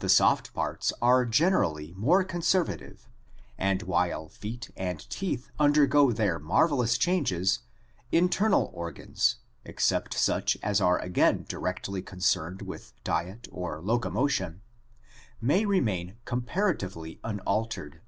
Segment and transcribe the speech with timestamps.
[0.00, 3.08] The soft parts are generally more conservative
[3.56, 7.60] and while feet and teeth undergo their marvelous changes,
[8.10, 14.60] internal organs, except such as are again directly concerned with diet or locomotion,
[15.40, 18.00] may remain compar atively unaltered.